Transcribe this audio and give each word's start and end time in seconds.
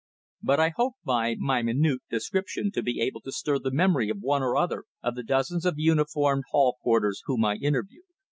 But 0.41 0.59
I 0.59 0.69
hoped 0.69 1.03
by 1.03 1.35
my 1.37 1.61
minute 1.61 2.01
description 2.09 2.71
to 2.71 2.81
be 2.81 2.99
able 3.01 3.21
to 3.21 3.31
stir 3.31 3.59
the 3.59 3.69
memory 3.69 4.09
of 4.09 4.17
one 4.19 4.41
or 4.41 4.57
other 4.57 4.85
of 5.03 5.13
the 5.13 5.21
dozens 5.21 5.63
of 5.63 5.75
uniformed 5.77 6.45
hall 6.49 6.77
porters 6.81 7.21
whom 7.27 7.45
I 7.45 7.57
interviewed. 7.57 8.05